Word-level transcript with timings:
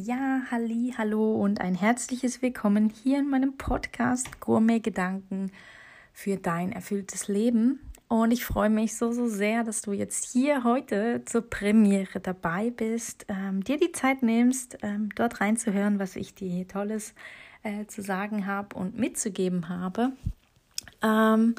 Ja, 0.00 0.42
halli, 0.52 0.94
hallo 0.96 1.34
und 1.34 1.60
ein 1.60 1.74
herzliches 1.74 2.40
Willkommen 2.40 2.88
hier 2.88 3.18
in 3.18 3.28
meinem 3.28 3.56
Podcast 3.56 4.38
Gourmet 4.38 4.78
Gedanken 4.78 5.50
für 6.12 6.36
dein 6.36 6.70
erfülltes 6.70 7.26
Leben. 7.26 7.80
Und 8.06 8.30
ich 8.30 8.44
freue 8.44 8.70
mich 8.70 8.96
so, 8.96 9.10
so 9.10 9.26
sehr, 9.26 9.64
dass 9.64 9.82
du 9.82 9.90
jetzt 9.90 10.32
hier 10.32 10.62
heute 10.62 11.24
zur 11.24 11.50
Premiere 11.50 12.20
dabei 12.20 12.70
bist, 12.70 13.26
ähm, 13.28 13.64
dir 13.64 13.76
die 13.76 13.90
Zeit 13.90 14.22
nimmst, 14.22 14.78
ähm, 14.82 15.08
dort 15.16 15.40
reinzuhören, 15.40 15.98
was 15.98 16.14
ich 16.14 16.32
dir 16.32 16.68
Tolles 16.68 17.12
äh, 17.64 17.86
zu 17.86 18.00
sagen 18.00 18.46
habe 18.46 18.76
und 18.76 18.96
mitzugeben 18.96 19.68
habe. 19.68 20.12
Ähm, 21.02 21.54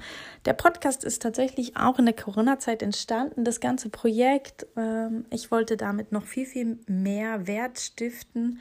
der 0.46 0.54
Podcast 0.54 1.04
ist 1.04 1.22
tatsächlich 1.22 1.78
auch 1.78 2.00
in 2.00 2.06
der 2.06 2.16
Corona-Zeit 2.16 2.82
entstanden, 2.82 3.46
das 3.46 3.60
ganze 3.60 3.90
Projekt. 3.90 4.68
Ähm, 4.76 5.26
ich 5.30 5.52
wollte 5.52 5.78
damit 5.78 6.12
noch 6.12 6.26
viel, 6.26 6.46
viel 6.46 6.80
mehr 6.88 7.48
Wert 7.48 7.80
stiften, 7.80 8.59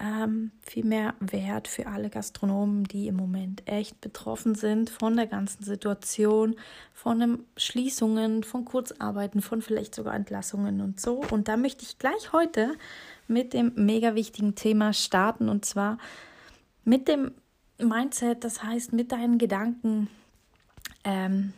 ähm, 0.00 0.52
viel 0.62 0.84
mehr 0.84 1.14
Wert 1.20 1.68
für 1.68 1.86
alle 1.86 2.08
Gastronomen, 2.08 2.84
die 2.84 3.08
im 3.08 3.16
Moment 3.16 3.62
echt 3.66 4.00
betroffen 4.00 4.54
sind 4.54 4.90
von 4.90 5.16
der 5.16 5.26
ganzen 5.26 5.64
Situation, 5.64 6.56
von 6.92 7.20
den 7.20 7.44
Schließungen, 7.56 8.42
von 8.44 8.64
Kurzarbeiten, 8.64 9.42
von 9.42 9.60
vielleicht 9.60 9.94
sogar 9.94 10.14
Entlassungen 10.14 10.80
und 10.80 11.00
so. 11.00 11.22
Und 11.30 11.48
da 11.48 11.56
möchte 11.56 11.84
ich 11.84 11.98
gleich 11.98 12.32
heute 12.32 12.74
mit 13.28 13.52
dem 13.52 13.72
mega 13.76 14.14
wichtigen 14.14 14.54
Thema 14.54 14.92
starten 14.92 15.48
und 15.48 15.64
zwar 15.64 15.98
mit 16.84 17.06
dem 17.06 17.32
Mindset, 17.88 18.44
das 18.44 18.62
heißt 18.62 18.92
mit 18.92 19.12
deinen 19.12 19.38
Gedanken 19.38 20.08
ähm, 21.04 21.52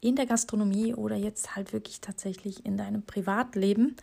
in 0.00 0.16
der 0.16 0.26
Gastronomie 0.26 0.94
oder 0.94 1.16
jetzt 1.16 1.56
halt 1.56 1.72
wirklich 1.72 2.00
tatsächlich 2.00 2.64
in 2.64 2.76
deinem 2.76 3.02
Privatleben, 3.02 3.96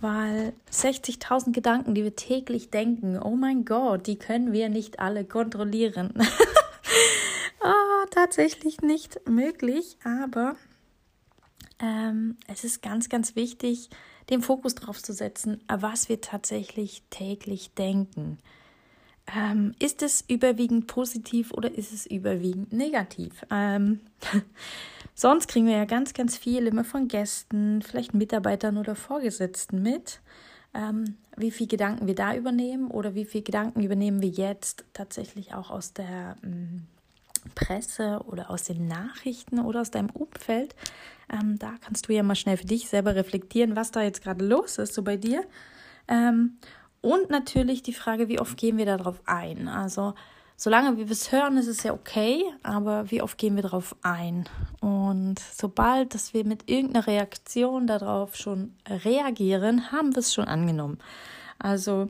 weil 0.00 0.52
60.000 0.70 1.52
Gedanken, 1.52 1.94
die 1.94 2.04
wir 2.04 2.16
täglich 2.16 2.70
denken, 2.70 3.18
oh 3.18 3.36
mein 3.36 3.64
Gott, 3.64 4.06
die 4.06 4.16
können 4.16 4.52
wir 4.52 4.68
nicht 4.68 5.00
alle 5.00 5.24
kontrollieren. 5.24 6.12
oh, 7.60 8.06
tatsächlich 8.10 8.80
nicht 8.80 9.28
möglich, 9.28 9.96
aber 10.04 10.56
ähm, 11.80 12.36
es 12.46 12.64
ist 12.64 12.82
ganz, 12.82 13.08
ganz 13.08 13.34
wichtig, 13.34 13.90
den 14.30 14.42
Fokus 14.42 14.74
darauf 14.74 15.02
zu 15.02 15.12
setzen, 15.12 15.62
was 15.68 16.08
wir 16.08 16.20
tatsächlich 16.20 17.02
täglich 17.10 17.74
denken. 17.74 18.38
Ähm, 19.26 19.74
ist 19.78 20.02
es 20.02 20.22
überwiegend 20.28 20.86
positiv 20.86 21.52
oder 21.52 21.72
ist 21.72 21.92
es 21.92 22.04
überwiegend 22.04 22.72
negativ? 22.72 23.44
Ähm, 23.50 24.00
sonst 25.14 25.48
kriegen 25.48 25.66
wir 25.66 25.76
ja 25.76 25.86
ganz, 25.86 26.12
ganz 26.12 26.36
viel 26.36 26.66
immer 26.66 26.84
von 26.84 27.08
Gästen, 27.08 27.80
vielleicht 27.80 28.12
Mitarbeitern 28.12 28.76
oder 28.76 28.94
Vorgesetzten 28.94 29.80
mit, 29.80 30.20
ähm, 30.74 31.16
wie 31.36 31.50
viel 31.50 31.66
Gedanken 31.66 32.06
wir 32.06 32.14
da 32.14 32.34
übernehmen 32.34 32.90
oder 32.90 33.14
wie 33.14 33.24
viel 33.24 33.42
Gedanken 33.42 33.82
übernehmen 33.82 34.20
wir 34.20 34.28
jetzt 34.28 34.84
tatsächlich 34.92 35.54
auch 35.54 35.70
aus 35.70 35.94
der 35.94 36.36
ähm, 36.44 36.86
Presse 37.54 38.20
oder 38.26 38.50
aus 38.50 38.64
den 38.64 38.86
Nachrichten 38.86 39.58
oder 39.58 39.80
aus 39.80 39.90
deinem 39.90 40.10
Umfeld. 40.10 40.74
Ähm, 41.32 41.58
da 41.58 41.74
kannst 41.80 42.08
du 42.08 42.12
ja 42.12 42.22
mal 42.22 42.34
schnell 42.34 42.58
für 42.58 42.66
dich 42.66 42.88
selber 42.88 43.14
reflektieren, 43.14 43.74
was 43.74 43.90
da 43.90 44.02
jetzt 44.02 44.22
gerade 44.22 44.44
los 44.44 44.76
ist, 44.76 44.94
so 44.94 45.02
bei 45.02 45.16
dir. 45.16 45.44
Und 47.04 47.28
natürlich 47.28 47.82
die 47.82 47.92
Frage, 47.92 48.28
wie 48.28 48.40
oft 48.40 48.56
gehen 48.56 48.78
wir 48.78 48.86
darauf 48.86 49.20
ein? 49.26 49.68
Also, 49.68 50.14
solange 50.56 50.96
wir 50.96 51.10
es 51.10 51.32
hören, 51.32 51.58
ist 51.58 51.66
es 51.66 51.82
ja 51.82 51.92
okay, 51.92 52.42
aber 52.62 53.10
wie 53.10 53.20
oft 53.20 53.36
gehen 53.36 53.56
wir 53.56 53.62
darauf 53.62 53.94
ein? 54.00 54.48
Und 54.80 55.38
sobald, 55.38 56.14
dass 56.14 56.32
wir 56.32 56.46
mit 56.46 56.70
irgendeiner 56.70 57.06
Reaktion 57.06 57.86
darauf 57.86 58.36
schon 58.36 58.74
reagieren, 58.88 59.92
haben 59.92 60.14
wir 60.14 60.20
es 60.20 60.32
schon 60.32 60.46
angenommen. 60.46 60.96
Also 61.58 62.08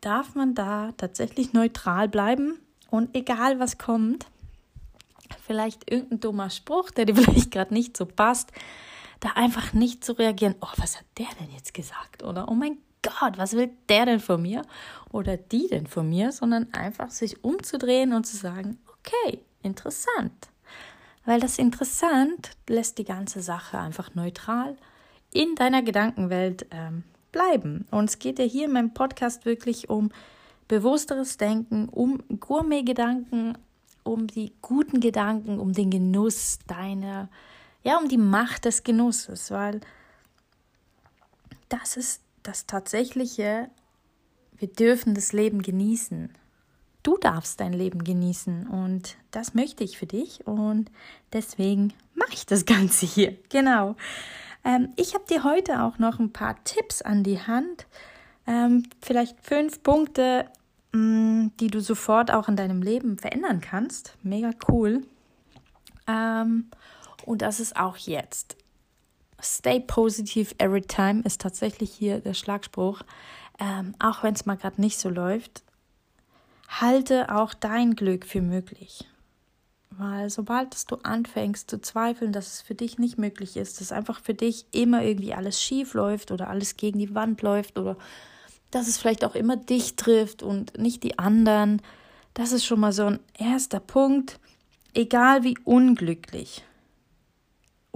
darf 0.00 0.34
man 0.34 0.56
da 0.56 0.90
tatsächlich 0.96 1.52
neutral 1.52 2.08
bleiben 2.08 2.58
und 2.90 3.14
egal 3.14 3.60
was 3.60 3.78
kommt, 3.78 4.26
vielleicht 5.46 5.88
irgendein 5.88 6.18
dummer 6.18 6.50
Spruch, 6.50 6.90
der 6.90 7.04
dir 7.04 7.14
vielleicht 7.14 7.52
gerade 7.52 7.72
nicht 7.72 7.96
so 7.96 8.06
passt, 8.06 8.50
da 9.20 9.30
einfach 9.36 9.72
nicht 9.72 10.04
zu 10.04 10.18
reagieren, 10.18 10.56
oh, 10.60 10.72
was 10.78 10.96
hat 10.96 11.06
der 11.16 11.28
denn 11.38 11.52
jetzt 11.54 11.74
gesagt? 11.74 12.24
Oder 12.24 12.48
oh 12.48 12.54
mein 12.54 12.78
Gott, 13.06 13.38
was 13.38 13.52
will 13.54 13.70
der 13.88 14.06
denn 14.06 14.20
von 14.20 14.42
mir 14.42 14.62
oder 15.10 15.36
die 15.36 15.68
denn 15.68 15.86
von 15.86 16.08
mir, 16.08 16.32
sondern 16.32 16.72
einfach 16.72 17.10
sich 17.10 17.44
umzudrehen 17.44 18.12
und 18.12 18.26
zu 18.26 18.36
sagen, 18.36 18.78
okay, 18.88 19.40
interessant. 19.62 20.48
Weil 21.24 21.40
das 21.40 21.58
interessant 21.58 22.50
lässt 22.68 22.98
die 22.98 23.04
ganze 23.04 23.42
Sache 23.42 23.78
einfach 23.78 24.14
neutral 24.14 24.76
in 25.32 25.54
deiner 25.54 25.82
Gedankenwelt 25.82 26.66
ähm, 26.70 27.04
bleiben. 27.32 27.86
Und 27.90 28.10
es 28.10 28.18
geht 28.18 28.38
ja 28.38 28.44
hier 28.44 28.66
in 28.66 28.72
meinem 28.72 28.94
Podcast 28.94 29.44
wirklich 29.44 29.90
um 29.90 30.10
bewussteres 30.68 31.36
Denken, 31.36 31.88
um 31.88 32.22
Gourmet-Gedanken, 32.40 33.58
um 34.02 34.26
die 34.26 34.52
guten 34.62 35.00
Gedanken, 35.00 35.58
um 35.58 35.72
den 35.72 35.90
Genuss 35.90 36.58
deiner, 36.66 37.28
ja, 37.82 37.98
um 37.98 38.08
die 38.08 38.18
Macht 38.18 38.64
des 38.64 38.84
Genusses, 38.84 39.50
weil 39.50 39.80
das 41.68 41.96
ist 41.96 42.22
das 42.46 42.66
Tatsächliche, 42.66 43.70
wir 44.56 44.68
dürfen 44.68 45.14
das 45.14 45.32
Leben 45.32 45.62
genießen. 45.62 46.30
Du 47.02 47.16
darfst 47.18 47.60
dein 47.60 47.72
Leben 47.72 48.02
genießen 48.02 48.66
und 48.66 49.16
das 49.30 49.54
möchte 49.54 49.84
ich 49.84 49.98
für 49.98 50.06
dich 50.06 50.46
und 50.46 50.90
deswegen 51.32 51.92
mache 52.14 52.32
ich 52.32 52.46
das 52.46 52.64
Ganze 52.66 53.06
hier. 53.06 53.36
Genau. 53.48 53.96
Ähm, 54.64 54.88
ich 54.96 55.14
habe 55.14 55.24
dir 55.28 55.44
heute 55.44 55.82
auch 55.82 55.98
noch 55.98 56.18
ein 56.18 56.32
paar 56.32 56.62
Tipps 56.64 57.02
an 57.02 57.22
die 57.22 57.40
Hand. 57.40 57.86
Ähm, 58.46 58.84
vielleicht 59.02 59.40
fünf 59.40 59.82
Punkte, 59.82 60.46
mh, 60.92 61.00
mm, 61.00 61.52
die 61.60 61.68
du 61.68 61.80
sofort 61.80 62.30
auch 62.30 62.48
in 62.48 62.56
deinem 62.56 62.82
Leben 62.82 63.18
verändern 63.18 63.60
kannst. 63.60 64.16
Mega 64.22 64.50
cool. 64.68 65.02
Ähm, 66.08 66.70
und 67.24 67.42
das 67.42 67.60
ist 67.60 67.76
auch 67.76 67.96
jetzt. 67.96 68.56
Stay 69.42 69.80
positive 69.80 70.54
every 70.58 70.82
time 70.82 71.22
ist 71.24 71.40
tatsächlich 71.40 71.92
hier 71.92 72.20
der 72.20 72.34
Schlagspruch. 72.34 73.02
Ähm, 73.58 73.94
auch 73.98 74.22
wenn 74.22 74.34
es 74.34 74.46
mal 74.46 74.56
gerade 74.56 74.80
nicht 74.80 74.98
so 74.98 75.08
läuft, 75.08 75.62
halte 76.68 77.34
auch 77.34 77.54
dein 77.54 77.94
Glück 77.94 78.26
für 78.26 78.42
möglich. 78.42 79.06
Weil 79.90 80.28
sobald 80.30 80.90
du 80.90 80.96
anfängst 80.96 81.70
zu 81.70 81.80
zweifeln, 81.80 82.32
dass 82.32 82.54
es 82.54 82.62
für 82.62 82.74
dich 82.74 82.98
nicht 82.98 83.18
möglich 83.18 83.56
ist, 83.56 83.80
dass 83.80 83.92
einfach 83.92 84.20
für 84.20 84.34
dich 84.34 84.66
immer 84.72 85.02
irgendwie 85.02 85.32
alles 85.32 85.62
schief 85.62 85.94
läuft 85.94 86.30
oder 86.32 86.50
alles 86.50 86.76
gegen 86.76 86.98
die 86.98 87.14
Wand 87.14 87.40
läuft 87.42 87.78
oder 87.78 87.96
dass 88.70 88.88
es 88.88 88.98
vielleicht 88.98 89.24
auch 89.24 89.34
immer 89.34 89.56
dich 89.56 89.96
trifft 89.96 90.42
und 90.42 90.76
nicht 90.76 91.02
die 91.02 91.18
anderen, 91.18 91.80
das 92.34 92.52
ist 92.52 92.66
schon 92.66 92.80
mal 92.80 92.92
so 92.92 93.06
ein 93.06 93.20
erster 93.38 93.80
Punkt. 93.80 94.38
Egal 94.92 95.44
wie 95.44 95.56
unglücklich 95.64 96.64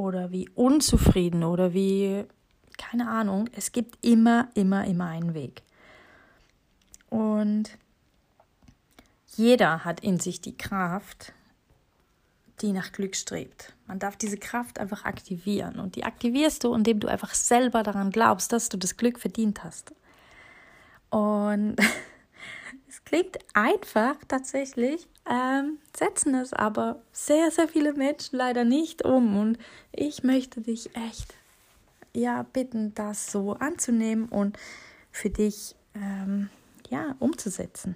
oder 0.00 0.30
wie 0.30 0.48
unzufrieden 0.54 1.44
oder 1.44 1.74
wie, 1.74 2.24
keine 2.78 3.08
Ahnung, 3.08 3.50
es 3.52 3.70
gibt 3.70 3.98
immer, 4.04 4.48
immer, 4.54 4.86
immer 4.86 5.08
einen 5.08 5.34
Weg. 5.34 5.62
Und 7.10 7.76
jeder 9.36 9.84
hat 9.84 10.00
in 10.00 10.18
sich 10.18 10.41
die 10.41 10.56
Kraft, 10.56 11.34
die 12.62 12.72
nach 12.72 12.92
Glück 12.92 13.14
strebt. 13.14 13.74
Man 13.86 13.98
darf 13.98 14.16
diese 14.16 14.38
Kraft 14.38 14.78
einfach 14.78 15.04
aktivieren. 15.04 15.78
Und 15.78 15.97
die 15.97 16.04
aktivierst 16.04 16.64
du, 16.64 16.74
indem 16.74 17.00
du 17.00 17.08
einfach 17.08 17.34
selber 17.34 17.82
daran 17.82 18.10
glaubst, 18.10 18.53
dass 18.53 18.70
du 18.70 18.78
das 18.78 18.96
Glück 18.96 19.18
verdient 19.18 19.64
hast. 19.64 19.92
Und 21.10 21.76
es 22.91 23.04
klingt 23.04 23.39
einfach 23.54 24.16
tatsächlich, 24.27 25.07
ähm, 25.31 25.78
setzen 25.97 26.34
es 26.34 26.53
aber 26.53 27.01
sehr, 27.13 27.53
sehr 27.53 27.69
viele 27.69 27.92
Menschen 27.92 28.37
leider 28.37 28.65
nicht 28.65 29.04
um. 29.04 29.39
Und 29.39 29.59
ich 29.92 30.25
möchte 30.25 30.60
dich 30.60 30.91
echt 30.97 31.34
ja 32.13 32.42
bitten, 32.42 32.92
das 32.97 33.31
so 33.31 33.53
anzunehmen 33.53 34.28
und 34.28 34.59
für 35.13 35.31
dich 35.31 35.77
ähm, 35.95 36.51
ja 36.89 37.15
umzusetzen. 37.21 37.95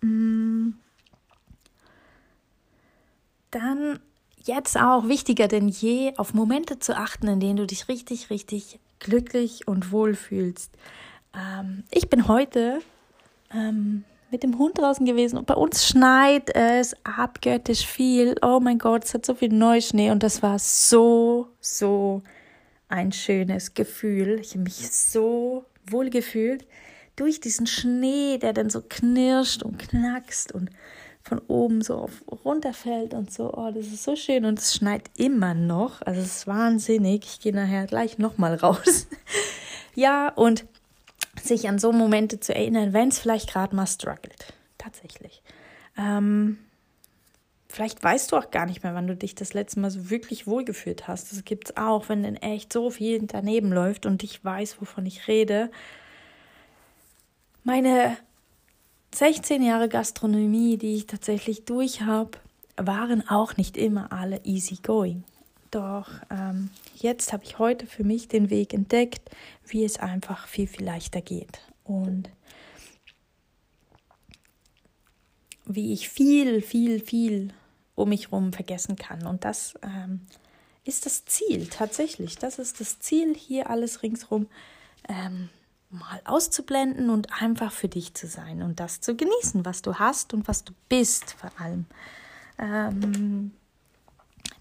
Mm. 0.00 0.70
Dann 3.52 4.00
jetzt 4.42 4.76
auch 4.76 5.06
wichtiger 5.06 5.46
denn 5.46 5.68
je, 5.68 6.12
auf 6.16 6.34
Momente 6.34 6.80
zu 6.80 6.96
achten, 6.96 7.28
in 7.28 7.38
denen 7.38 7.56
du 7.56 7.66
dich 7.68 7.86
richtig, 7.86 8.30
richtig 8.30 8.80
glücklich 8.98 9.68
und 9.68 9.92
wohl 9.92 10.14
fühlst. 10.14 10.72
Ähm, 11.32 11.84
ich 11.92 12.10
bin 12.10 12.26
heute 12.26 12.80
ähm, 13.52 14.04
mit 14.30 14.42
dem 14.42 14.58
Hund 14.58 14.78
draußen 14.78 15.06
gewesen 15.06 15.38
und 15.38 15.46
bei 15.46 15.54
uns 15.54 15.86
schneit 15.86 16.54
es 16.54 16.94
abgöttisch 17.04 17.86
viel. 17.86 18.36
Oh 18.42 18.60
mein 18.60 18.78
Gott, 18.78 19.04
es 19.04 19.14
hat 19.14 19.24
so 19.24 19.34
viel 19.34 19.52
Neuschnee 19.52 20.10
und 20.10 20.22
das 20.22 20.42
war 20.42 20.58
so, 20.58 21.48
so 21.60 22.22
ein 22.88 23.12
schönes 23.12 23.74
Gefühl. 23.74 24.38
Ich 24.40 24.50
habe 24.50 24.64
mich 24.64 24.90
so 24.90 25.64
wohl 25.86 26.10
gefühlt 26.10 26.66
durch 27.16 27.40
diesen 27.40 27.66
Schnee, 27.66 28.38
der 28.38 28.52
dann 28.52 28.70
so 28.70 28.82
knirscht 28.86 29.62
und 29.62 29.78
knackst 29.78 30.52
und 30.52 30.70
von 31.22 31.40
oben 31.48 31.82
so 31.82 31.96
auf, 31.96 32.22
runterfällt 32.44 33.12
und 33.12 33.32
so. 33.32 33.52
Oh, 33.52 33.70
das 33.74 33.86
ist 33.86 34.04
so 34.04 34.16
schön 34.16 34.44
und 34.44 34.58
es 34.58 34.74
schneit 34.74 35.10
immer 35.16 35.54
noch. 35.54 36.00
Also 36.02 36.20
es 36.20 36.38
ist 36.38 36.46
wahnsinnig. 36.46 37.24
Ich 37.24 37.40
gehe 37.40 37.54
nachher 37.54 37.86
gleich 37.86 38.18
nochmal 38.18 38.54
raus. 38.54 39.06
ja, 39.94 40.28
und 40.28 40.64
sich 41.48 41.68
an 41.68 41.78
so 41.78 41.92
Momente 41.92 42.40
zu 42.40 42.54
erinnern, 42.54 42.92
wenn 42.92 43.08
es 43.08 43.18
vielleicht 43.18 43.50
gerade 43.50 43.74
mal 43.74 43.86
struggelt. 43.86 44.52
Tatsächlich. 44.78 45.42
Ähm, 45.96 46.58
vielleicht 47.68 48.02
weißt 48.02 48.30
du 48.30 48.36
auch 48.36 48.50
gar 48.50 48.66
nicht 48.66 48.82
mehr, 48.82 48.94
wann 48.94 49.06
du 49.06 49.16
dich 49.16 49.34
das 49.34 49.54
letzte 49.54 49.80
Mal 49.80 49.90
so 49.90 50.10
wirklich 50.10 50.46
wohlgefühlt 50.46 51.08
hast. 51.08 51.32
Das 51.32 51.44
gibt 51.44 51.70
es 51.70 51.76
auch, 51.76 52.08
wenn 52.08 52.22
dann 52.22 52.36
echt 52.36 52.72
so 52.72 52.90
viel 52.90 53.20
daneben 53.26 53.72
läuft 53.72 54.06
und 54.06 54.22
ich 54.22 54.44
weiß, 54.44 54.80
wovon 54.80 55.06
ich 55.06 55.26
rede. 55.28 55.70
Meine 57.64 58.16
16 59.14 59.62
Jahre 59.62 59.88
Gastronomie, 59.88 60.78
die 60.78 60.96
ich 60.96 61.06
tatsächlich 61.06 61.64
durch 61.64 62.02
habe, 62.02 62.32
waren 62.76 63.28
auch 63.28 63.56
nicht 63.56 63.76
immer 63.76 64.12
alle 64.12 64.40
easy 64.44 64.76
going. 64.82 65.24
Doch 65.70 66.08
ähm, 66.30 66.70
jetzt 66.96 67.32
habe 67.32 67.44
ich 67.44 67.58
heute 67.58 67.86
für 67.86 68.04
mich 68.04 68.28
den 68.28 68.50
Weg 68.50 68.72
entdeckt, 68.72 69.30
wie 69.66 69.84
es 69.84 69.98
einfach 69.98 70.46
viel, 70.46 70.66
viel 70.66 70.84
leichter 70.84 71.20
geht. 71.20 71.60
Und 71.84 72.30
wie 75.66 75.92
ich 75.92 76.08
viel, 76.08 76.62
viel, 76.62 77.00
viel 77.00 77.52
um 77.94 78.08
mich 78.08 78.30
herum 78.30 78.52
vergessen 78.52 78.96
kann. 78.96 79.26
Und 79.26 79.44
das 79.44 79.74
ähm, 79.82 80.20
ist 80.84 81.04
das 81.04 81.26
Ziel 81.26 81.66
tatsächlich. 81.66 82.36
Das 82.36 82.58
ist 82.58 82.80
das 82.80 82.98
Ziel, 83.00 83.34
hier 83.34 83.68
alles 83.68 84.02
ringsherum 84.02 84.46
ähm, 85.08 85.50
mal 85.90 86.20
auszublenden 86.24 87.10
und 87.10 87.42
einfach 87.42 87.72
für 87.72 87.88
dich 87.88 88.14
zu 88.14 88.26
sein 88.26 88.62
und 88.62 88.80
das 88.80 89.00
zu 89.00 89.16
genießen, 89.16 89.64
was 89.64 89.82
du 89.82 89.94
hast 89.94 90.34
und 90.34 90.48
was 90.48 90.64
du 90.64 90.72
bist 90.88 91.32
vor 91.32 91.50
allem. 91.58 91.86
Ähm, 92.58 93.52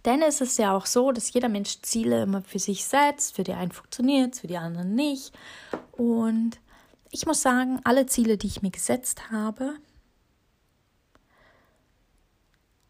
denn 0.08 0.22
es 0.22 0.40
ist 0.40 0.58
ja 0.58 0.74
auch 0.74 0.86
so, 0.86 1.12
dass 1.12 1.34
jeder 1.34 1.50
Mensch 1.50 1.82
Ziele 1.82 2.24
immer 2.24 2.42
für 2.42 2.60
sich 2.60 2.86
setzt. 2.86 3.36
Für 3.36 3.44
die 3.44 3.54
einen 3.54 3.74
funktioniert 3.74 4.38
für 4.38 4.48
die 4.48 4.58
anderen 4.58 4.96
nicht. 4.96 5.38
Und 5.92 6.60
ich 7.12 7.26
muss 7.26 7.42
sagen, 7.42 7.82
alle 7.84 8.06
Ziele, 8.06 8.38
die 8.38 8.48
ich 8.48 8.62
mir 8.62 8.72
gesetzt 8.72 9.30
habe, 9.32 9.76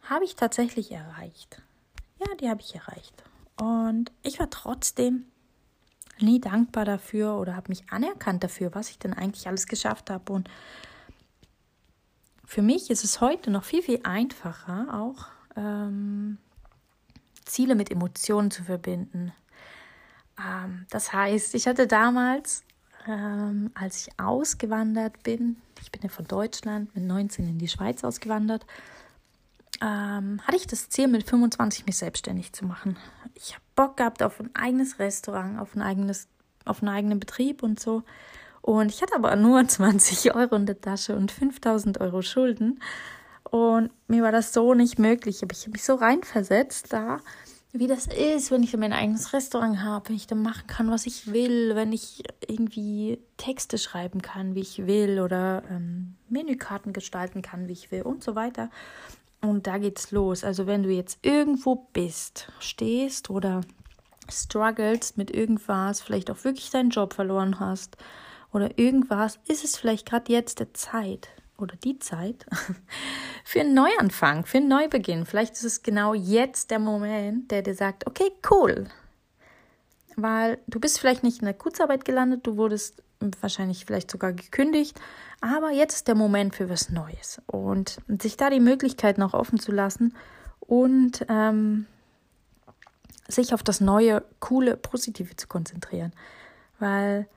habe 0.04 0.26
ich 0.26 0.36
tatsächlich 0.36 0.92
erreicht. 0.92 1.62
Ja, 2.20 2.36
die 2.36 2.50
habe 2.50 2.62
ich 2.62 2.76
erreicht. 2.76 3.24
Und 3.60 4.12
ich 4.22 4.40
war 4.40 4.52
trotzdem 4.52 5.26
nie 6.20 6.40
dankbar 6.40 6.86
dafür 6.86 7.40
oder 7.40 7.56
habe 7.56 7.70
mich 7.70 7.90
anerkannt 7.90 8.44
dafür, 8.44 8.76
was 8.76 8.92
ich 8.92 9.00
denn 9.00 9.14
eigentlich 9.14 9.48
alles 9.48 9.66
geschafft 9.66 10.12
habe. 10.12 10.32
Und 10.32 10.50
für 12.46 12.62
mich 12.62 12.92
ist 12.92 13.04
es 13.04 13.22
heute 13.22 13.50
noch 13.50 13.64
viel, 13.64 13.82
viel 13.82 14.02
einfacher, 14.04 14.88
auch 14.94 15.26
ähm, 15.56 16.38
Ziele 17.48 17.76
mit 17.76 17.92
Emotionen 17.92 18.52
zu 18.52 18.64
verbinden. 18.64 19.34
Ähm, 20.40 20.86
das 20.90 21.14
heißt, 21.14 21.56
ich 21.56 21.68
hatte 21.68 21.88
damals, 21.88 22.64
ähm, 23.08 23.72
als 23.74 24.08
ich 24.08 24.20
ausgewandert 24.20 25.24
bin, 25.24 25.58
ich 25.82 25.92
bin 25.92 26.02
ja 26.02 26.10
von 26.10 26.26
Deutschland 26.26 26.94
mit 26.96 27.04
19 27.06 27.48
in 27.48 27.58
die 27.58 27.68
Schweiz 27.68 28.04
ausgewandert, 28.04 28.66
ähm, 29.82 30.42
hatte 30.44 30.58
ich 30.58 30.68
das 30.68 30.90
Ziel, 30.90 31.08
mit 31.08 31.28
25 31.28 31.86
mich 31.86 31.98
selbstständig 31.98 32.54
zu 32.54 32.66
machen. 32.66 32.98
Ich 33.36 33.54
habe 33.54 33.64
Bock 33.76 33.98
gehabt 33.98 34.24
auf 34.24 34.40
ein 34.40 34.50
eigenes 34.56 35.00
Restaurant, 35.00 35.60
auf 35.60 35.76
ein 35.76 35.82
eigenes, 35.82 36.28
auf 36.66 36.82
einen 36.82 36.90
eigenen 36.90 37.20
Betrieb 37.20 37.64
und 37.64 37.80
so. 37.80 38.04
Und 38.62 38.92
ich 38.92 39.02
hatte 39.02 39.16
aber 39.16 39.36
nur 39.36 39.68
20 39.68 40.34
Euro 40.36 40.56
in 40.56 40.66
der 40.66 40.82
Tasche 40.82 41.16
und 41.16 41.32
5000 41.32 42.02
Euro 42.02 42.22
Schulden. 42.22 42.80
Und 43.52 43.92
mir 44.08 44.24
war 44.24 44.32
das 44.32 44.54
so 44.54 44.74
nicht 44.74 45.00
möglich. 45.00 45.42
Aber 45.42 45.54
ich 45.54 45.62
habe 45.62 45.72
mich 45.72 45.84
so 45.84 45.96
reinversetzt 45.96 46.92
da, 46.92 47.20
wie 47.74 47.88
das 47.88 48.08
ist, 48.08 48.52
wenn 48.52 48.64
ich 48.64 48.76
mein 48.76 48.94
eigenes 48.94 49.34
Restaurant 49.34 49.82
habe, 49.84 50.10
wenn 50.10 50.16
ich 50.16 50.28
dann 50.28 50.42
machen 50.42 50.68
kann, 50.68 50.90
was 50.90 51.06
ich 51.06 51.32
will, 51.32 51.76
wenn 51.76 51.92
ich 51.92 52.24
irgendwie 52.48 53.20
Texte 53.38 53.78
schreiben 53.78 54.22
kann, 54.22 54.56
wie 54.56 54.62
ich 54.62 54.88
will, 54.88 55.20
oder 55.20 55.64
ähm, 55.70 56.16
Menükarten 56.30 56.94
gestalten 56.94 57.42
kann, 57.42 57.68
wie 57.68 57.74
ich 57.74 57.92
will 57.92 58.02
und 58.02 58.24
so 58.24 58.36
weiter. 58.36 58.70
Und 59.42 59.68
da 59.68 59.78
geht's 59.78 60.12
los. 60.12 60.44
Also 60.44 60.66
wenn 60.66 60.84
du 60.84 60.90
jetzt 60.90 61.20
irgendwo 61.22 61.88
bist, 61.94 62.52
stehst 62.60 63.30
oder 63.30 63.62
struggles 64.30 65.16
mit 65.16 65.32
irgendwas, 65.32 66.02
vielleicht 66.02 66.32
auch 66.32 66.44
wirklich 66.44 66.70
deinen 66.72 66.90
Job 66.90 67.14
verloren 67.14 67.60
hast 67.60 67.98
oder 68.52 68.78
irgendwas, 68.80 69.40
ist 69.48 69.64
es 69.64 69.78
vielleicht 69.78 70.08
gerade 70.08 70.32
jetzt 70.32 70.60
der 70.60 70.74
Zeit 70.74 71.30
oder 71.58 71.76
die 71.76 72.00
Zeit 72.00 72.46
für 73.44 73.62
einen 73.62 73.74
Neuanfang, 73.74 74.46
für 74.46 74.58
einen 74.58 74.68
Neubeginn. 74.68 75.26
Vielleicht 75.26 75.54
ist 75.54 75.64
es 75.64 75.84
genau 75.84 76.14
jetzt 76.14 76.72
der 76.72 76.80
Moment, 76.80 77.52
der 77.52 77.62
dir 77.62 77.76
sagt, 77.76 78.08
okay, 78.08 78.32
cool. 78.50 78.88
Weil 80.16 80.60
du 80.68 80.80
bist 80.80 81.00
vielleicht 81.00 81.24
nicht 81.24 81.40
in 81.40 81.46
der 81.46 81.54
Kurzarbeit 81.54 82.06
gelandet, 82.06 82.46
du 82.48 82.58
wurdest 82.58 83.04
wahrscheinlich 83.42 83.86
vielleicht 83.86 84.12
sogar 84.12 84.34
gekündigt, 84.34 85.00
aber 85.42 85.72
jetzt 85.72 85.96
ist 85.96 86.08
der 86.08 86.16
Moment 86.16 86.56
für 86.56 86.70
was 86.70 86.90
Neues 86.90 87.42
und 87.48 87.98
sich 88.08 88.38
da 88.38 88.50
die 88.50 88.60
Möglichkeit 88.60 89.18
noch 89.18 89.34
offen 89.34 89.60
zu 89.60 89.72
lassen 89.72 90.16
und 90.60 91.26
ähm, 91.30 91.88
sich 93.28 93.54
auf 93.54 93.64
das 93.64 93.82
Neue, 93.82 94.24
Coole, 94.40 94.78
Positive 94.78 95.36
zu 95.36 95.48
konzentrieren. 95.48 96.14
Weil 96.80 97.28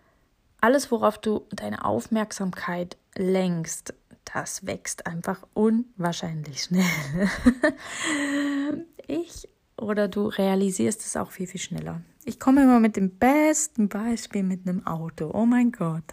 alles, 0.61 0.91
worauf 0.91 1.19
du 1.19 1.47
deine 1.51 1.85
Aufmerksamkeit 1.85 2.97
lenkst, 3.17 3.95
das 4.33 4.67
wächst 4.67 5.07
einfach 5.07 5.47
unwahrscheinlich 5.55 6.63
schnell. 6.63 6.85
ich 9.07 9.49
oder 9.77 10.09
du 10.09 10.27
realisierst 10.27 11.01
es 11.01 11.17
auch 11.17 11.31
viel, 11.31 11.47
viel 11.47 11.61
schneller. 11.61 12.03
Ich 12.25 12.39
komme 12.39 12.63
immer 12.63 12.81
mit 12.81 12.97
dem 12.97 13.19
besten 13.19 13.89
Beispiel 13.89 14.43
mit 14.43 14.69
einem 14.69 14.87
Auto. 14.87 15.31
Oh 15.33 15.47
mein 15.47 15.73
Gott. 15.73 16.05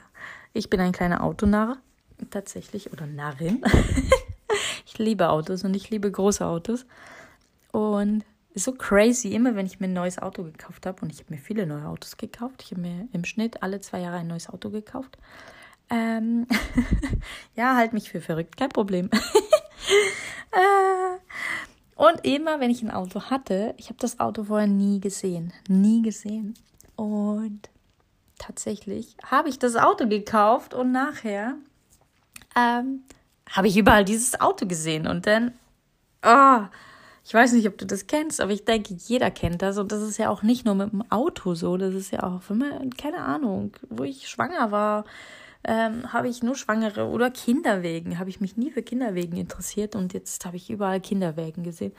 Ich 0.53 0.69
bin 0.69 0.79
ein 0.79 0.93
kleiner 0.93 1.21
Autonarr, 1.21 1.77
tatsächlich, 2.31 2.93
oder 2.93 3.05
Narrin. 3.05 3.61
ich 4.85 4.97
liebe 4.97 5.29
Autos 5.29 5.65
und 5.65 5.75
ich 5.75 5.89
liebe 5.89 6.09
große 6.09 6.45
Autos. 6.45 6.85
Und 7.71 8.23
so 8.55 8.71
crazy, 8.71 9.33
immer 9.33 9.55
wenn 9.55 9.65
ich 9.65 9.79
mir 9.79 9.87
ein 9.87 9.93
neues 9.93 10.17
Auto 10.17 10.43
gekauft 10.43 10.85
habe, 10.85 11.01
und 11.01 11.11
ich 11.11 11.19
habe 11.19 11.33
mir 11.33 11.39
viele 11.39 11.67
neue 11.67 11.85
Autos 11.85 12.17
gekauft, 12.17 12.63
ich 12.63 12.71
habe 12.71 12.81
mir 12.81 13.07
im 13.11 13.25
Schnitt 13.25 13.61
alle 13.61 13.81
zwei 13.81 13.99
Jahre 13.99 14.17
ein 14.17 14.27
neues 14.27 14.49
Auto 14.49 14.69
gekauft. 14.69 15.17
Ähm, 15.89 16.47
ja, 17.57 17.75
halt 17.75 17.91
mich 17.91 18.09
für 18.09 18.21
verrückt, 18.21 18.55
kein 18.55 18.69
Problem. 18.69 19.09
äh, 20.51 21.17
und 21.95 22.23
immer, 22.23 22.59
wenn 22.59 22.69
ich 22.69 22.83
ein 22.83 22.91
Auto 22.91 23.23
hatte, 23.23 23.73
ich 23.77 23.87
habe 23.87 23.97
das 23.99 24.19
Auto 24.19 24.43
vorher 24.45 24.67
nie 24.67 25.01
gesehen. 25.01 25.51
Nie 25.67 26.03
gesehen. 26.03 26.53
Und 26.95 27.61
tatsächlich 28.37 29.17
habe 29.25 29.49
ich 29.49 29.57
das 29.57 29.75
Auto 29.75 30.07
gekauft 30.07 30.75
und 30.75 30.91
nachher 30.91 31.55
ähm, 32.55 33.01
habe 33.49 33.67
ich 33.67 33.75
überall 33.75 34.05
dieses 34.05 34.39
Auto 34.39 34.67
gesehen. 34.67 35.07
Und 35.07 35.25
dann, 35.25 35.53
oh, 36.23 36.59
ich 37.25 37.33
weiß 37.33 37.53
nicht, 37.53 37.67
ob 37.67 37.79
du 37.79 37.87
das 37.87 38.05
kennst, 38.05 38.39
aber 38.39 38.51
ich 38.51 38.65
denke, 38.65 38.93
jeder 38.93 39.31
kennt 39.31 39.63
das. 39.63 39.79
Und 39.79 39.91
das 39.91 40.03
ist 40.03 40.19
ja 40.19 40.29
auch 40.29 40.43
nicht 40.43 40.63
nur 40.63 40.75
mit 40.75 40.91
dem 40.91 41.11
Auto 41.11 41.55
so. 41.55 41.75
Das 41.77 41.95
ist 41.95 42.11
ja 42.11 42.21
auch, 42.21 42.41
wenn 42.49 42.59
man, 42.59 42.89
keine 42.91 43.23
Ahnung, 43.23 43.71
wo 43.89 44.03
ich 44.03 44.29
schwanger 44.29 44.71
war 44.71 45.05
ähm, 45.67 46.11
habe 46.13 46.29
ich 46.29 46.41
nur 46.41 46.55
Schwangere 46.55 47.07
oder 47.07 47.29
Kinderwegen. 47.29 48.17
Habe 48.17 48.29
ich 48.29 48.39
mich 48.39 48.57
nie 48.57 48.71
für 48.71 48.81
Kinderwegen 48.81 49.37
interessiert 49.37 49.95
und 49.95 50.13
jetzt 50.13 50.45
habe 50.45 50.57
ich 50.57 50.69
überall 50.69 51.01
Kinderwegen 51.01 51.63
gesehen. 51.63 51.93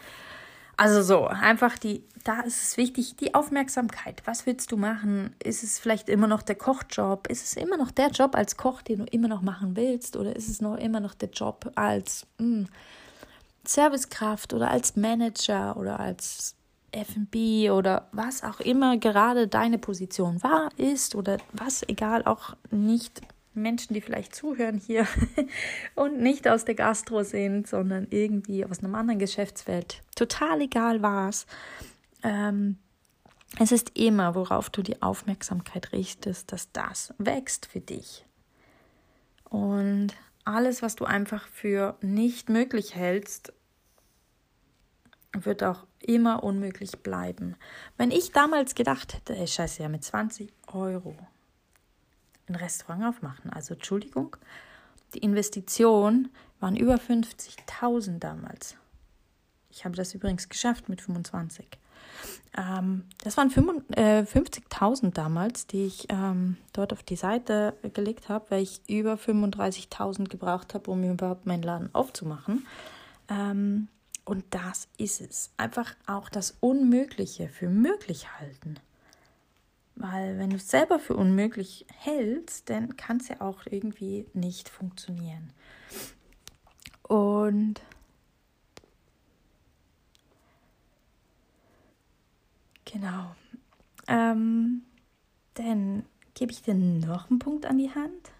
Also 0.77 1.03
so, 1.03 1.27
einfach 1.27 1.77
die, 1.77 2.05
da 2.23 2.41
ist 2.41 2.63
es 2.63 2.77
wichtig, 2.77 3.17
die 3.17 3.35
Aufmerksamkeit. 3.35 4.23
Was 4.27 4.47
willst 4.47 4.71
du 4.71 4.77
machen? 4.77 5.35
Ist 5.43 5.65
es 5.65 5.79
vielleicht 5.79 6.09
immer 6.09 6.29
noch 6.29 6.41
der 6.41 6.55
Kochjob? 6.55 7.27
Ist 7.27 7.45
es 7.45 7.57
immer 7.57 7.77
noch 7.77 7.91
der 7.91 8.11
Job 8.11 8.37
als 8.37 8.57
Koch, 8.57 8.81
den 8.83 9.01
du 9.01 9.05
immer 9.07 9.27
noch 9.27 9.43
machen 9.43 9.77
willst? 9.77 10.17
Oder 10.17 10.37
ist 10.37 10.49
es 10.49 10.61
noch 10.61 10.77
immer 10.77 11.01
noch 11.01 11.15
der 11.15 11.31
Job 11.31 11.73
als 11.75 12.27
mh, 12.39 12.45
hm, 12.45 12.67
Servicekraft 13.67 14.55
oder 14.55 14.71
als 14.71 14.97
Manager 14.97 15.77
oder 15.77 16.01
als 16.01 16.55
FB 16.93 17.71
oder 17.71 18.09
was 18.13 18.43
auch 18.43 18.61
immer 18.61 18.97
gerade 18.97 19.49
deine 19.49 19.79
Position 19.79 20.43
war, 20.43 20.71
ist 20.77 21.15
oder 21.15 21.39
was 21.53 21.83
egal 21.87 22.25
auch 22.25 22.57
nicht 22.71 23.21
Menschen, 23.59 23.95
die 23.95 24.01
vielleicht 24.01 24.35
zuhören 24.35 24.79
hier 24.79 25.07
und 25.95 26.21
nicht 26.21 26.49
aus 26.49 26.65
der 26.65 26.75
Gastro 26.75 27.23
sind, 27.23 27.67
sondern 27.67 28.07
irgendwie 28.11 28.65
aus 28.65 28.79
einem 28.81 28.95
anderen 28.95 29.19
Geschäftsfeld. 29.19 30.03
Total 30.15 30.61
egal 30.61 31.03
was. 31.03 31.47
Ähm, 32.23 32.79
Es 33.59 33.73
ist 33.73 33.99
immer, 33.99 34.35
worauf 34.35 34.71
du 34.71 34.83
die 34.83 35.01
Aufmerksamkeit 35.03 35.93
richtest, 35.93 36.53
dass 36.53 36.71
das 36.73 37.15
wächst 37.19 37.67
für 37.67 37.81
dich. 37.81 38.25
Und 39.45 40.09
alles, 40.45 40.83
was 40.83 40.97
du 40.97 41.05
einfach 41.05 41.49
für 41.49 41.97
nicht 42.01 42.49
möglich 42.51 42.95
hältst, 42.95 43.53
wird 45.33 45.63
auch 45.63 45.87
immer 46.01 46.43
unmöglich 46.43 46.93
bleiben. 47.03 47.57
Wenn 47.97 48.11
ich 48.11 48.33
damals 48.33 48.75
gedacht 48.75 49.15
hätte, 49.15 49.35
ey, 49.37 49.47
scheiße, 49.47 49.83
ja 49.83 49.89
mit 49.89 50.05
20 50.05 50.53
Euro 50.73 51.17
ein 52.49 52.57
Restaurant 52.57 53.05
aufmachen, 53.05 53.51
also 53.51 53.75
Entschuldigung, 53.75 54.37
die 55.15 55.19
Investition 55.19 56.29
waren 56.61 56.77
über 56.77 56.97
50.000 56.97 58.19
damals. 58.19 58.77
Ich 59.71 59.85
habe 59.85 59.97
das 59.97 60.15
übrigens 60.15 60.49
geschafft 60.49 60.89
mit 60.89 61.01
25. 61.01 61.67
Ähm, 62.57 63.05
das 63.23 63.37
waren 63.37 63.51
50.000 63.51 65.07
äh, 65.07 65.11
damals, 65.13 65.67
die 65.67 65.87
ich 65.87 66.07
ähm, 66.11 66.57
dort 66.73 66.93
auf 66.93 67.03
die 67.03 67.17
Seite 67.17 67.75
gelegt 67.95 68.29
habe, 68.29 68.47
weil 68.51 68.63
ich 68.63 68.81
über 68.89 69.15
35.000 69.15 70.29
gebraucht 70.29 70.75
habe, 70.75 70.91
um 70.91 71.03
überhaupt 71.05 71.47
meinen 71.47 71.63
Laden 71.63 71.95
aufzumachen. 71.95 72.67
Ähm, 73.29 73.89
und 74.25 74.45
das 74.51 74.89
ist 74.99 75.21
es. 75.21 75.51
Einfach 75.57 75.95
auch 76.07 76.29
das 76.29 76.57
Unmögliche 76.61 77.49
für 77.49 77.69
möglich 77.69 78.27
halten. 78.39 78.79
Weil 80.01 80.39
wenn 80.39 80.51
du 80.51 80.57
es 80.57 80.71
selber 80.71 81.01
für 81.01 81.17
unmöglich 81.17 81.85
hältst, 81.93 82.71
dann 82.71 82.97
kann 82.97 83.17
es 83.17 83.27
ja 83.27 83.41
auch 83.41 83.67
irgendwie 83.69 84.27
nicht 84.33 84.69
funktionieren. 84.69 85.53
Und 87.03 87.81
genau. 92.85 93.35
Ähm, 94.07 94.83
dann 95.55 96.05
gebe 96.35 96.53
ich 96.53 96.63
dir 96.63 96.75
noch 96.75 97.29
einen 97.29 97.41
Punkt 97.41 97.67
an 97.67 97.79
die 97.79 97.93
Hand. 97.93 98.31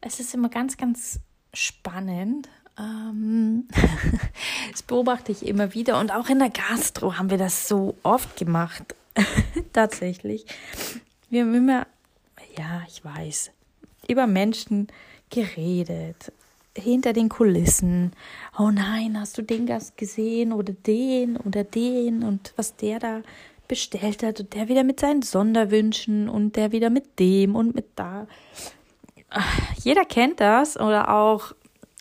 Es 0.00 0.20
ist 0.20 0.32
immer 0.32 0.48
ganz, 0.48 0.78
ganz 0.78 1.20
spannend. 1.52 2.48
Ähm, 2.78 3.68
das 4.72 4.82
beobachte 4.82 5.32
ich 5.32 5.44
immer 5.44 5.74
wieder 5.74 6.00
und 6.00 6.12
auch 6.12 6.30
in 6.30 6.38
der 6.38 6.50
Gastro 6.50 7.18
haben 7.18 7.28
wir 7.28 7.38
das 7.38 7.68
so 7.68 7.98
oft 8.02 8.36
gemacht. 8.36 8.94
Tatsächlich. 9.72 10.46
Wir 11.30 11.42
haben 11.42 11.54
immer, 11.54 11.86
ja, 12.56 12.82
ich 12.88 13.04
weiß, 13.04 13.50
über 14.08 14.26
Menschen 14.26 14.88
geredet, 15.30 16.32
hinter 16.76 17.12
den 17.12 17.28
Kulissen. 17.28 18.12
Oh 18.58 18.70
nein, 18.70 19.18
hast 19.18 19.36
du 19.36 19.42
den 19.42 19.66
Gast 19.66 19.96
gesehen 19.96 20.52
oder 20.52 20.72
den 20.72 21.36
oder 21.36 21.64
den 21.64 22.22
und 22.22 22.52
was 22.56 22.76
der 22.76 22.98
da 22.98 23.22
bestellt 23.66 24.22
hat 24.22 24.40
und 24.40 24.54
der 24.54 24.68
wieder 24.68 24.84
mit 24.84 25.00
seinen 25.00 25.22
Sonderwünschen 25.22 26.28
und 26.28 26.56
der 26.56 26.72
wieder 26.72 26.88
mit 26.88 27.18
dem 27.18 27.54
und 27.54 27.74
mit 27.74 27.86
da. 27.96 28.26
Jeder 29.82 30.04
kennt 30.04 30.40
das 30.40 30.78
oder 30.78 31.14
auch 31.14 31.52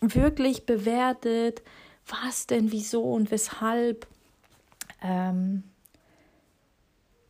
wirklich 0.01 0.65
bewertet, 0.65 1.61
was 2.07 2.47
denn, 2.47 2.71
wieso 2.71 3.03
und 3.03 3.31
weshalb. 3.31 4.07
Ähm, 5.03 5.63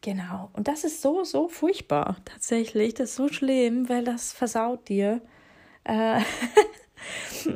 genau. 0.08 0.50
Und 0.54 0.70
das 0.70 0.86
ist 0.86 1.02
so, 1.02 1.26
so 1.26 1.50
furchtbar 1.50 2.16
tatsächlich. 2.24 2.94
Das 2.94 3.10
ist 3.10 3.16
so 3.18 3.28
schlimm, 3.28 3.90
weil 3.90 4.06
das 4.06 4.32
versaut 4.32 4.88
dir 4.88 5.22
äh, 5.84 6.22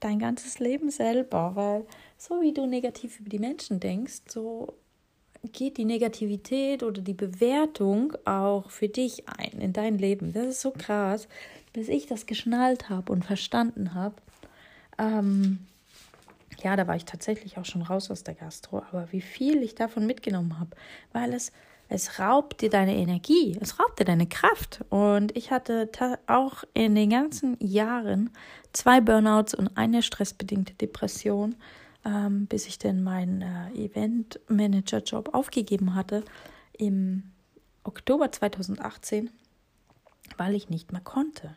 dein 0.00 0.20
ganzes 0.20 0.60
Leben 0.60 0.92
selber. 0.92 1.56
Weil 1.56 1.84
so 2.16 2.42
wie 2.42 2.54
du 2.54 2.66
negativ 2.66 3.18
über 3.18 3.28
die 3.28 3.40
Menschen 3.40 3.80
denkst, 3.80 4.20
so 4.28 4.72
geht 5.52 5.78
die 5.78 5.84
Negativität 5.84 6.84
oder 6.84 7.02
die 7.02 7.14
Bewertung 7.14 8.12
auch 8.24 8.70
für 8.70 8.88
dich 8.88 9.28
ein 9.28 9.60
in 9.60 9.72
dein 9.72 9.98
Leben. 9.98 10.32
Das 10.32 10.46
ist 10.46 10.60
so 10.60 10.70
krass, 10.70 11.26
bis 11.72 11.88
ich 11.88 12.06
das 12.06 12.26
geschnallt 12.26 12.88
habe 12.88 13.10
und 13.10 13.24
verstanden 13.24 13.94
habe. 13.94 14.14
Ähm, 14.96 15.66
ja, 16.62 16.76
da 16.76 16.86
war 16.86 16.94
ich 16.94 17.04
tatsächlich 17.04 17.58
auch 17.58 17.64
schon 17.64 17.82
raus 17.82 18.12
aus 18.12 18.22
der 18.22 18.34
Gastro, 18.34 18.84
aber 18.92 19.10
wie 19.10 19.22
viel 19.22 19.60
ich 19.64 19.74
davon 19.74 20.06
mitgenommen 20.06 20.60
habe, 20.60 20.76
weil 21.12 21.32
es 21.32 21.50
es 21.90 22.18
raubt 22.18 22.62
dir 22.62 22.70
deine 22.70 22.96
Energie, 22.96 23.58
es 23.60 23.78
raubt 23.78 23.98
dir 23.98 24.04
deine 24.04 24.28
Kraft. 24.28 24.84
Und 24.88 25.36
ich 25.36 25.50
hatte 25.50 25.90
auch 26.26 26.64
in 26.72 26.94
den 26.94 27.10
ganzen 27.10 27.56
Jahren 27.60 28.30
zwei 28.72 29.00
Burnouts 29.00 29.54
und 29.54 29.76
eine 29.76 30.02
stressbedingte 30.02 30.74
Depression, 30.74 31.56
ähm, 32.04 32.46
bis 32.46 32.66
ich 32.66 32.78
dann 32.78 33.02
meinen 33.02 33.42
äh, 33.42 33.72
Event-Manager-Job 33.74 35.34
aufgegeben 35.34 35.94
hatte 35.94 36.24
im 36.78 37.24
Oktober 37.84 38.30
2018, 38.30 39.30
weil 40.38 40.54
ich 40.54 40.70
nicht 40.70 40.92
mehr 40.92 41.02
konnte 41.02 41.56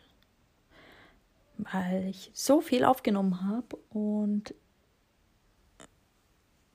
weil 1.58 2.08
ich 2.08 2.30
so 2.34 2.60
viel 2.60 2.84
aufgenommen 2.84 3.42
habe 3.42 3.76
und 3.90 4.54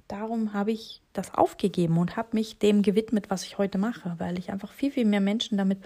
darum 0.10 0.54
habe 0.54 0.72
ich 0.72 1.02
das 1.14 1.34
aufgegeben 1.34 1.98
und 1.98 2.18
habe 2.18 2.30
mich 2.34 2.58
dem 2.58 2.82
gewidmet, 2.82 3.30
was 3.30 3.44
ich 3.46 3.58
heute 3.58 3.78
mache, 3.78 4.16
weil 4.18 4.38
ich 4.38 4.52
einfach 4.52 4.74
viel, 4.74 4.92
viel 4.92 5.06
mehr 5.06 5.22
Menschen 5.22 5.58
damit 5.58 5.80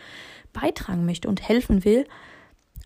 beitragen 0.53 1.05
möchte 1.05 1.27
und 1.27 1.47
helfen 1.47 1.85
will, 1.85 2.05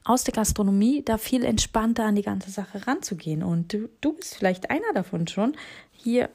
aus 0.04 0.24
der 0.24 0.34
Gastronomie 0.34 1.04
da 1.04 1.18
viel 1.18 1.46
entspannter 1.46 2.06
an 2.06 2.16
die 2.16 2.24
ganze 2.24 2.50
Sache 2.50 2.88
ranzugehen. 2.88 3.44
Und 3.44 3.72
du, 3.72 3.90
du 4.02 4.14
bist 4.14 4.36
vielleicht 4.36 4.70
einer 4.72 4.94
davon 4.94 5.28
schon 5.28 5.56
hier, 5.92 6.30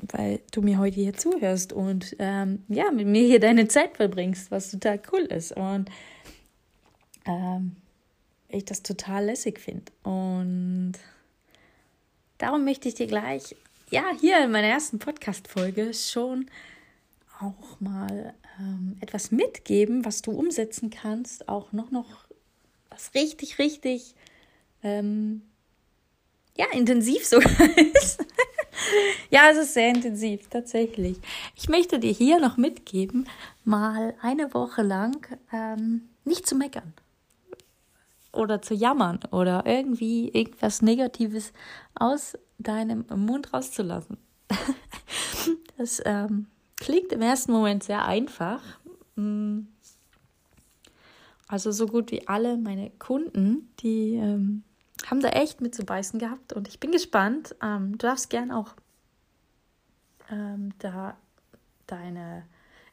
weil 0.00 0.40
du 0.50 0.62
mir 0.62 0.78
heute 0.78 0.96
hier 0.96 1.14
zuhörst 1.14 1.72
und 1.72 2.16
ähm, 2.18 2.64
ja, 2.68 2.90
mit 2.90 3.06
mir 3.06 3.26
hier 3.26 3.40
deine 3.40 3.68
Zeit 3.68 3.96
verbringst, 3.96 4.50
was 4.50 4.70
total 4.70 5.00
cool 5.12 5.22
ist. 5.22 5.52
Und 5.52 5.90
ähm, 7.26 7.76
ich 8.48 8.64
das 8.64 8.82
total 8.82 9.26
lässig 9.26 9.60
finde. 9.60 9.92
Und 10.04 10.94
darum 12.38 12.64
möchte 12.64 12.88
ich 12.88 12.94
dir 12.94 13.08
gleich, 13.08 13.54
ja, 13.90 14.04
hier 14.20 14.44
in 14.44 14.50
meiner 14.50 14.68
ersten 14.68 14.98
Podcast-Folge 14.98 15.94
schon 15.94 16.50
auch 17.40 17.80
mal 17.80 18.34
ähm, 18.58 18.96
etwas 19.00 19.30
mitgeben, 19.30 20.04
was 20.04 20.22
du 20.22 20.32
umsetzen 20.32 20.90
kannst, 20.90 21.48
auch 21.48 21.72
noch, 21.72 21.90
noch 21.90 22.26
was 22.90 23.14
richtig, 23.14 23.58
richtig, 23.58 24.14
ähm, 24.82 25.42
ja, 26.56 26.66
intensiv 26.72 27.24
sogar 27.24 27.50
ist. 27.94 28.24
ja, 29.30 29.50
es 29.50 29.58
ist 29.58 29.74
sehr 29.74 29.88
intensiv, 29.88 30.48
tatsächlich. 30.48 31.18
Ich 31.54 31.68
möchte 31.68 31.98
dir 31.98 32.12
hier 32.12 32.40
noch 32.40 32.56
mitgeben, 32.56 33.28
mal 33.64 34.14
eine 34.20 34.52
Woche 34.52 34.82
lang 34.82 35.26
ähm, 35.52 36.08
nicht 36.24 36.46
zu 36.46 36.56
meckern 36.56 36.92
oder 38.32 38.62
zu 38.62 38.74
jammern 38.74 39.20
oder 39.30 39.64
irgendwie 39.66 40.28
irgendwas 40.28 40.82
Negatives 40.82 41.52
aus 41.94 42.36
deinem 42.58 43.04
Mund 43.14 43.52
rauszulassen. 43.52 44.18
das 45.78 46.02
ähm, 46.04 46.46
klingt 46.76 47.12
im 47.12 47.22
ersten 47.22 47.52
Moment 47.52 47.84
sehr 47.84 48.04
einfach. 48.04 48.62
Mm. 49.16 49.60
Also 51.46 51.72
so 51.72 51.86
gut 51.86 52.10
wie 52.10 52.28
alle 52.28 52.58
meine 52.58 52.90
Kunden, 52.98 53.72
die 53.80 54.16
ähm, 54.16 54.64
haben 55.06 55.20
da 55.20 55.30
echt 55.30 55.62
mit 55.62 55.74
zu 55.74 55.82
beißen 55.84 56.18
gehabt 56.18 56.52
und 56.52 56.68
ich 56.68 56.78
bin 56.78 56.92
gespannt. 56.92 57.56
Ähm, 57.62 57.92
du 57.92 57.98
darfst 58.06 58.28
gern 58.28 58.50
auch 58.50 58.74
ähm, 60.30 60.74
da 60.78 61.16
deine 61.86 62.44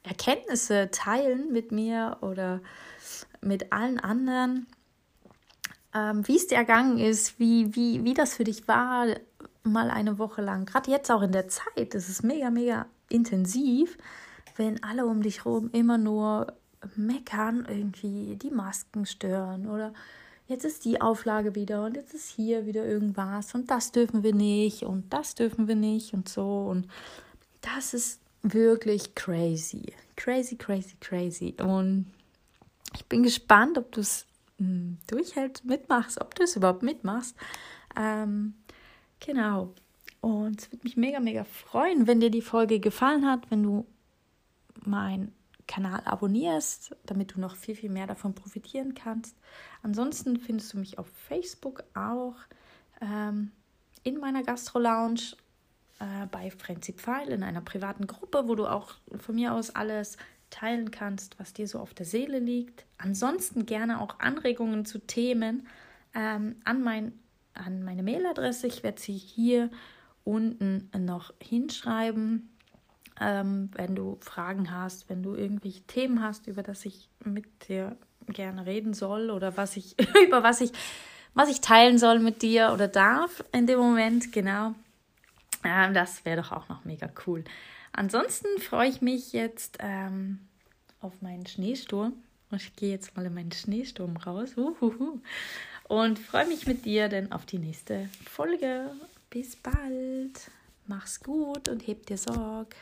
Erkenntnisse 0.03 0.89
teilen 0.91 1.51
mit 1.51 1.71
mir 1.73 2.17
oder 2.21 2.61
mit 3.41 3.73
allen 3.73 3.99
anderen 3.99 4.67
ähm, 5.95 6.27
wie 6.27 6.35
es 6.35 6.47
dir 6.47 6.57
ergangen 6.57 6.97
ist, 6.97 7.39
wie, 7.39 7.73
wie, 7.75 8.03
wie 8.03 8.13
das 8.13 8.35
für 8.35 8.43
dich 8.43 8.67
war, 8.67 9.07
mal 9.63 9.89
eine 9.89 10.19
Woche 10.19 10.41
lang. 10.41 10.65
Gerade 10.65 10.91
jetzt 10.91 11.09
auch 11.09 11.21
in 11.21 11.31
der 11.31 11.47
Zeit, 11.47 11.95
es 11.95 12.09
ist 12.09 12.23
mega, 12.23 12.49
mega 12.49 12.85
intensiv, 13.09 13.97
wenn 14.57 14.83
alle 14.83 15.05
um 15.05 15.21
dich 15.21 15.45
herum 15.45 15.69
immer 15.71 15.97
nur 15.97 16.53
meckern, 16.95 17.65
irgendwie 17.67 18.35
die 18.35 18.51
Masken 18.51 19.05
stören 19.05 19.67
oder 19.67 19.93
jetzt 20.47 20.65
ist 20.65 20.85
die 20.85 21.01
Auflage 21.01 21.55
wieder 21.55 21.83
und 21.85 21.95
jetzt 21.95 22.13
ist 22.13 22.29
hier 22.29 22.65
wieder 22.67 22.85
irgendwas 22.85 23.55
und 23.55 23.71
das 23.71 23.91
dürfen 23.91 24.21
wir 24.21 24.35
nicht 24.35 24.83
und 24.83 25.11
das 25.11 25.33
dürfen 25.33 25.67
wir 25.67 25.75
nicht 25.75 26.13
und 26.13 26.29
so 26.29 26.67
und 26.69 26.87
das 27.61 27.93
ist 27.95 28.19
wirklich 28.43 29.15
crazy. 29.15 29.93
Crazy, 30.15 30.55
crazy, 30.55 30.95
crazy. 30.99 31.55
Und 31.59 32.05
ich 32.93 33.05
bin 33.05 33.23
gespannt, 33.23 33.77
ob 33.77 33.91
du 33.91 34.01
es 34.01 34.25
hm, 34.59 34.97
durchhältst, 35.07 35.65
mitmachst, 35.65 36.21
ob 36.21 36.35
du 36.35 36.43
es 36.43 36.55
überhaupt 36.55 36.83
mitmachst. 36.83 37.35
Ähm, 37.97 38.55
genau. 39.19 39.73
Und 40.21 40.61
es 40.61 40.71
würde 40.71 40.83
mich 40.83 40.97
mega, 40.97 41.19
mega 41.19 41.43
freuen, 41.43 42.07
wenn 42.07 42.19
dir 42.19 42.31
die 42.31 42.41
Folge 42.41 42.79
gefallen 42.79 43.27
hat, 43.29 43.51
wenn 43.51 43.63
du 43.63 43.85
meinen 44.83 45.33
Kanal 45.67 46.01
abonnierst, 46.05 46.95
damit 47.05 47.35
du 47.35 47.39
noch 47.39 47.55
viel, 47.55 47.75
viel 47.75 47.89
mehr 47.89 48.07
davon 48.07 48.33
profitieren 48.33 48.93
kannst. 48.93 49.35
Ansonsten 49.81 50.39
findest 50.39 50.73
du 50.73 50.77
mich 50.77 50.99
auf 50.99 51.07
Facebook 51.27 51.83
auch 51.95 52.35
ähm, 53.01 53.51
in 54.03 54.19
meiner 54.19 54.43
Gastro 54.43 54.79
Lounge 54.79 55.35
äh, 55.99 56.27
bei 56.31 56.49
Prinzip 56.49 57.01
Pfeil 57.01 57.29
in 57.29 57.43
einer 57.43 57.61
privaten 57.61 58.07
Gruppe, 58.07 58.47
wo 58.47 58.55
du 58.55 58.67
auch 58.67 58.95
von 59.17 59.35
mir 59.35 59.53
aus 59.53 59.71
alles 59.71 60.17
teilen 60.55 60.89
kannst, 60.89 61.37
was 61.37 61.53
dir 61.53 61.67
so 61.67 61.79
auf 61.79 61.93
der 61.93 62.05
Seele 62.05 62.39
liegt. 62.39 62.85
Ansonsten 62.97 63.65
gerne 63.65 63.99
auch 63.99 64.19
Anregungen 64.19 64.85
zu 64.85 64.99
Themen 64.99 65.67
ähm, 66.13 66.55
an, 66.63 66.81
mein, 66.81 67.11
an 67.53 67.83
meine 67.83 68.03
Mailadresse. 68.03 68.67
Ich 68.67 68.81
werde 68.81 69.01
sie 69.01 69.17
hier 69.17 69.69
unten 70.23 70.89
noch 70.97 71.33
hinschreiben. 71.41 72.49
Ähm, 73.19 73.69
wenn 73.75 73.95
du 73.95 74.17
Fragen 74.21 74.71
hast, 74.71 75.09
wenn 75.09 75.23
du 75.23 75.35
irgendwelche 75.35 75.83
Themen 75.83 76.21
hast, 76.21 76.47
über 76.47 76.63
das 76.63 76.85
ich 76.85 77.09
mit 77.23 77.67
dir 77.67 77.97
gerne 78.27 78.65
reden 78.65 78.93
soll 78.93 79.29
oder 79.29 79.55
was 79.57 79.77
ich 79.77 79.95
über 80.27 80.41
was 80.41 80.61
ich 80.61 80.71
was 81.33 81.49
ich 81.49 81.59
teilen 81.59 81.97
soll 81.97 82.19
mit 82.19 82.41
dir 82.41 82.71
oder 82.73 82.87
darf 82.87 83.43
in 83.51 83.67
dem 83.67 83.79
Moment, 83.79 84.31
genau. 84.31 84.73
Ähm, 85.65 85.93
das 85.93 86.23
wäre 86.23 86.41
doch 86.41 86.51
auch 86.53 86.69
noch 86.69 86.85
mega 86.85 87.09
cool. 87.27 87.43
Ansonsten 87.95 88.47
freue 88.59 88.89
ich 88.89 89.01
mich 89.01 89.31
jetzt 89.31 89.77
ähm, 89.79 90.39
auf 90.99 91.21
meinen 91.21 91.45
Schneesturm. 91.45 92.13
Ich 92.51 92.75
gehe 92.75 92.91
jetzt 92.91 93.15
mal 93.15 93.25
in 93.25 93.33
meinen 93.33 93.51
Schneesturm 93.53 94.17
raus. 94.17 94.57
Uhuhu. 94.57 95.21
Und 95.87 96.19
freue 96.19 96.47
mich 96.47 96.67
mit 96.67 96.83
dir 96.83 97.07
dann 97.07 97.31
auf 97.31 97.45
die 97.45 97.57
nächste 97.57 98.09
Folge. 98.29 98.91
Bis 99.29 99.55
bald. 99.55 100.51
Mach's 100.87 101.21
gut 101.21 101.69
und 101.69 101.87
heb 101.87 102.05
dir 102.05 102.17
Sorg. 102.17 102.75